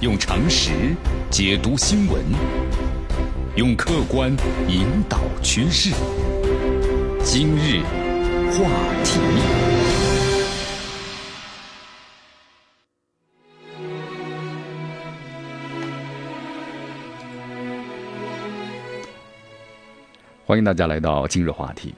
[0.00, 0.94] 用常识
[1.28, 2.22] 解读新闻，
[3.56, 4.30] 用客观
[4.68, 5.92] 引导趋势。
[7.24, 7.80] 今日
[8.52, 8.70] 话
[9.02, 9.18] 题，
[20.46, 21.92] 欢迎大家来到今日话题。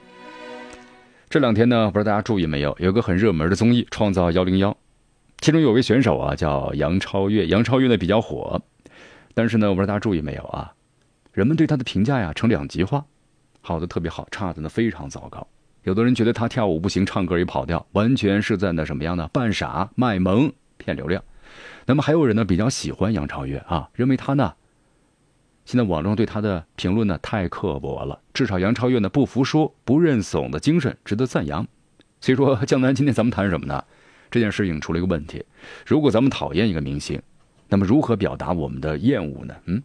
[1.29, 4.71] 这两天呢，不知道大家注意没有，有个很热门的综艺《创造幺零幺》。
[5.41, 7.47] 其中有位选手啊，叫杨超越。
[7.47, 8.61] 杨超越呢比较火，
[9.33, 10.71] 但是呢，我不知道大家注意没有啊？
[11.33, 13.03] 人们对他的评价呀成两极化，
[13.59, 15.45] 好的特别好，差的呢非常糟糕。
[15.81, 19.27] 有的人觉得他跳舞不行，唱歌也跑调，完全是在那什么样的？
[19.29, 21.23] 扮傻卖萌骗流量。
[21.87, 24.53] 那么还有人呢比较喜欢杨超越啊，认为他呢，
[25.65, 28.21] 现在网上对他的评论呢太刻薄了。
[28.31, 31.67] 至少杨超越呢不服输、不认怂的精神值得赞扬。
[32.19, 33.83] 所以说，江南今天咱们谈什么呢？
[34.31, 35.45] 这件事情出了一个问题：
[35.85, 37.21] 如果咱们讨厌一个明星，
[37.67, 39.53] 那么如何表达我们的厌恶呢？
[39.65, 39.83] 嗯，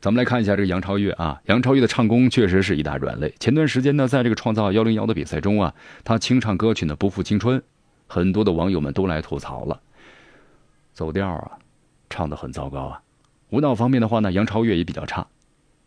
[0.00, 3.34] 咱们来看一下这个杨超越啊，杨超越的唱功确实是一大软肋。
[3.40, 7.58] 前段时间呢，在这个创造幺零幺的比赛中啊，她清唱歌曲呢《不负青春》，
[8.06, 9.80] 很多的网友们都来吐槽了，
[10.92, 11.58] 走调啊，
[12.08, 13.00] 唱的很糟糕啊。
[13.50, 15.26] 舞蹈方面的话呢，杨超越也比较差。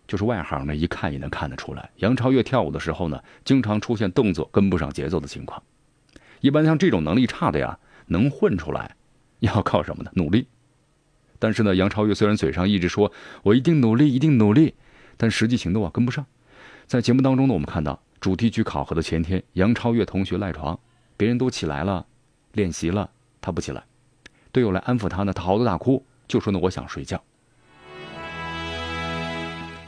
[0.07, 5.61] 就是外行呢，一看也能看得出来，杨超越跳舞的时候呢，经常出现动作跟不上节奏的情况。
[6.39, 7.77] 一般像这种能力差的呀，
[8.07, 8.95] 能混出来，
[9.39, 10.11] 要靠什么呢？
[10.15, 10.47] 努力。
[11.39, 13.11] 但是呢，杨超越虽然嘴上一直说
[13.43, 14.73] “我一定努力，一定努力”，
[15.17, 16.25] 但实际行动啊跟不上。
[16.85, 20.79] 在节目当中呢，我们看到主题曲考核的前天，杨超越同学赖床，
[21.17, 22.05] 别人都起来了，
[22.53, 23.09] 练习了，
[23.41, 23.83] 他不起来，
[24.51, 27.21] 队友来安抚他呢，他嚎啕大哭，就说呢我想睡觉。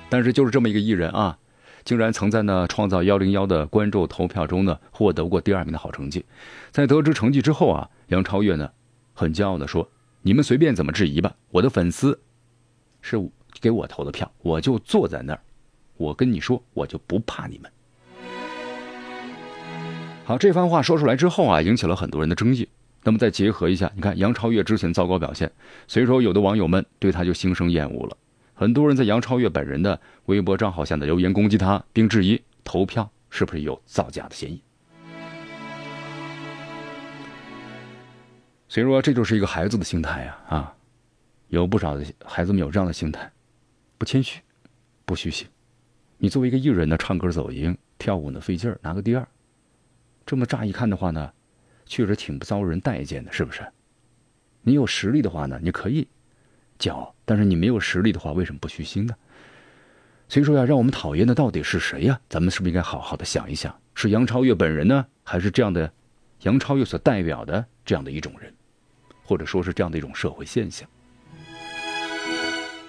[0.09, 1.37] 但是就是这么一个艺人啊，
[1.85, 6.25] 竟然曾在呢创造幺零幺的观众投票中呢获得过第二名的好成绩。
[6.71, 8.69] 在得知成绩之后啊，杨超越呢
[9.13, 9.87] 很骄傲的说
[10.23, 12.19] ：“你们随便怎么质疑吧，我的粉丝
[13.01, 13.17] 是
[13.61, 15.39] 给我投的票，我就坐在那儿，
[15.97, 17.71] 我跟你说，我就不怕你们。”
[20.25, 22.67] 好，这番话说出来之后啊，引起了很多人的争议。
[23.03, 25.49] 那么再结合一下，你看杨超越之前糟糕表现，
[25.87, 28.17] 所以说有的网友们对他就心生厌恶了。
[28.59, 34.61] 很多人在杨超越本人的微博账号下的留言攻击他，并质疑投票是不是有造假的嫌疑。
[38.67, 40.37] 所以说，这就是一个孩子的心态呀！
[40.49, 40.75] 啊，
[41.47, 43.31] 有不少的孩子们有这样的心态，
[43.97, 44.41] 不谦虚，
[45.05, 45.47] 不虚心。
[46.17, 49.25] 你作为一个艺人呢，唱歌走音，跳舞呢费劲儿，拿个第二，
[50.25, 51.31] 这么乍一看的话呢，
[51.85, 53.65] 确实挺不遭人待见的，是不是？
[54.63, 56.05] 你有实力的话呢，你可以。
[56.79, 59.13] 骄傲，但是你没有实力的话，为什么不虚心呢？
[60.27, 62.19] 所以说呀，让我们讨厌的到底是谁呀？
[62.29, 65.91] 咱们是不是应该好好的想一想，是杨超越本人呢，还是这样的
[66.43, 68.53] 杨超越所代表的这样的一种人，
[69.23, 70.87] 或者说是这样的一种社会现象？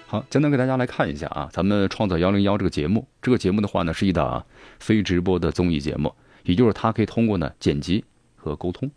[0.05, 4.45] 好，简单给大家来看一下啊，咱们创造幺零幺这个节目，这个节目的话呢，是一档
[4.79, 6.13] 非直播的综艺节目，
[6.43, 8.91] 也就是它可以通过呢剪辑和沟通。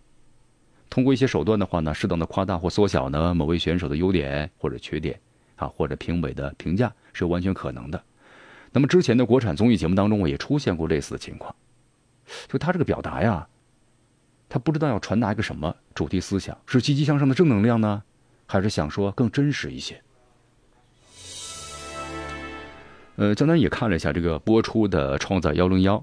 [0.94, 5.18] 通过一些手段的话呢，适当的夸大或缩小呢某位选手的优点或者缺点，
[5.56, 8.00] 啊或者评委的评价是完全可能的。
[8.70, 11.52] 那么之前的国产综艺节目当中，我也出现过类似的情况。
[12.46, 13.44] 就他这个表达呀，
[14.48, 18.00] 他不知道要传达一个什么主题思想，是积极向上的正能量呢，
[18.46, 20.00] 还是想说更真实一些？
[23.16, 25.96] 呃，江南也看了一下这个播出的《创造幺零幺》，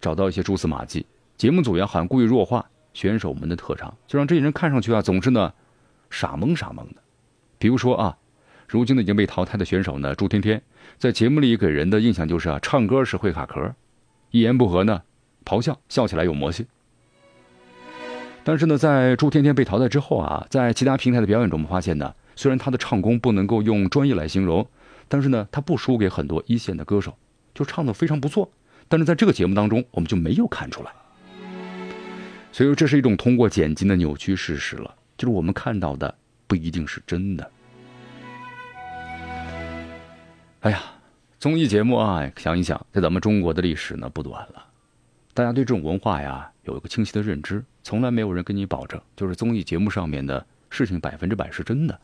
[0.00, 1.04] 找到一些蛛丝马迹，
[1.36, 2.64] 节目组呀好像故意弱化。
[2.96, 5.52] 选手们的特长，就让这些人看上去啊，总是呢
[6.08, 7.02] 傻懵傻懵的。
[7.58, 8.16] 比如说啊，
[8.66, 10.62] 如今呢已经被淘汰的选手呢朱天天，
[10.96, 13.74] 在节目里给人的印象就是啊，唱歌是会卡壳，
[14.30, 15.02] 一言不合呢
[15.44, 16.64] 咆哮，笑起来有魔性。
[18.42, 24.66] 但是呢，在朱天天被淘汰之后啊，在其他平台的表演中，我们发现呢，虽然他的唱功不能够用专业来形容，
[25.06, 27.14] 但是呢，他不输给很多一线的歌手，
[27.54, 28.50] 就唱的非常不错。
[28.88, 30.92] 但是在这个节目当中，我们就没有看出来。
[32.56, 36.16] 所以说，这是一种通过剪辑的扭曲事实了，就是我们看到的
[36.46, 37.50] 不一定是真的。
[40.60, 40.82] 哎呀，
[41.38, 44.64] 综艺节目啊，想一想，在咱们中国的历史呢不短了，
[45.34, 52.00] 大家对这种文化呀有一个清晰的认知，从来没有人跟你保证，就是综艺节目上面的事情百分之百是真的。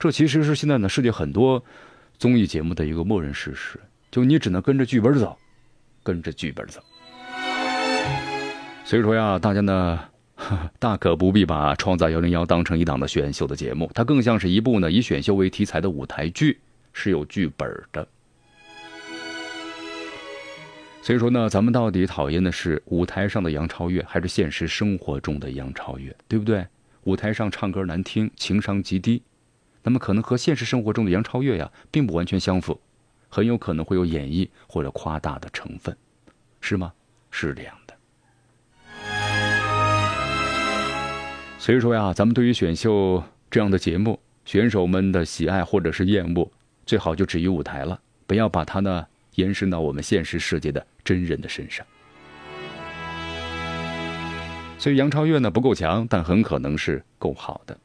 [0.00, 1.64] 这其实是现在呢世界很多
[2.18, 3.78] 综艺节目的一个默认事实，
[4.10, 5.38] 就你只能跟着剧本走，
[6.02, 6.82] 跟着剧本走。
[8.94, 9.98] 所以说呀，大家呢，
[10.78, 16.60] 大可不必把《创造幺零幺》当成一档的选秀的节目，它更像是一部呢以选秀为题材的舞台剧，
[16.92, 18.06] 是有剧本的。
[21.02, 26.64] 所以说呢，咱们到底讨厌的是舞台上的杨超越，还是现实生活中的杨超越，对不对？
[27.02, 29.20] 舞台上唱歌难听，情商极低，
[29.82, 32.80] 那么可能和现实生活中的杨超越呀，并不完全相符，
[33.28, 35.96] 很有可能会有演绎或者夸大的成分，
[36.60, 36.92] 是吗？
[37.32, 37.83] 是这样的。
[41.64, 46.46] 所以说呀，咱们对于选秀这样的节目，选手们的喜爱或者是厌恶，
[46.84, 49.06] 最好就止于舞台了，不要把它呢
[49.36, 51.86] 延伸到我们现实世界的真人的身上。
[54.76, 57.78] 所以杨超越呢不够强，但很可能是够好的。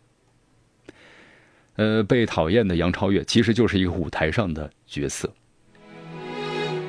[1.77, 5.33] 呃，被讨厌的杨超越其实就是一个舞台上的角色。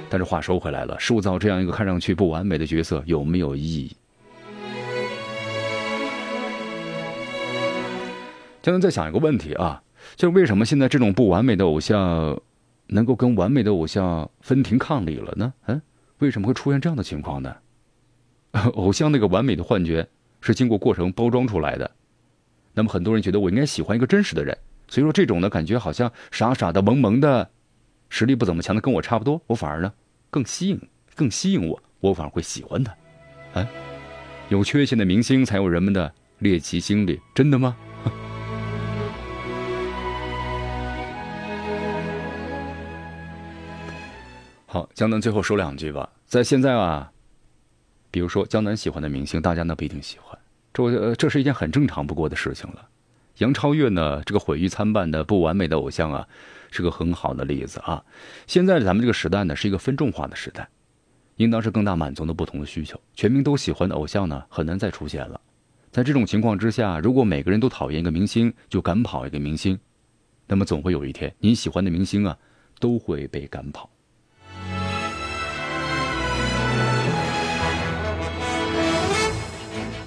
[0.08, 3.96] 但是话说回来了，塑造这样一个看上去不完美的角色有没有意义？
[8.62, 9.82] 江南在想一个问题啊，
[10.16, 12.38] 就是为什么现在这种不完美的偶像，
[12.88, 15.52] 能够跟完美的偶像分庭抗礼了呢？
[15.66, 15.80] 嗯，
[16.18, 17.56] 为什么会出现这样的情况呢？
[18.74, 20.06] 偶像那个完美的幻觉
[20.40, 21.90] 是经过过程包装出来的，
[22.74, 24.56] 那么很多人觉得我应该喜欢一个真实的人，
[24.88, 27.48] 所以说这种呢感觉好像傻傻的萌萌的，
[28.10, 29.90] 实力不怎么强的跟我差不多，我反而呢
[30.30, 30.78] 更吸引
[31.14, 32.94] 更吸引我，我反而会喜欢他。
[33.54, 33.66] 哎，
[34.50, 37.74] 有缺陷的明星才有人们的猎奇心理，真的吗？
[44.72, 47.10] 好，江南最后说两句吧，在现在啊。
[48.12, 50.38] 比如说江南喜欢的明星，大家呢不一定喜欢，
[50.72, 52.88] 这这是一件很正常不过的事情了。
[53.38, 56.28] 杨超越呢，这个毁誉参半的不完美的偶像啊，
[56.70, 58.04] 是个很好的例子啊。
[58.46, 60.68] 现在咱们这个时代呢，是一个分众化的时代，
[61.34, 62.96] 应当是更大满足的不同的需求。
[63.12, 65.40] 全民都喜欢的偶像呢，很难再出现了。
[65.90, 69.76] 在这种情况之下，如果每个人都讨厌一个明星，就赶跑一个明星，
[70.46, 72.38] 那么总会有一天，你喜欢的明星啊，
[72.78, 73.90] 都会被赶跑。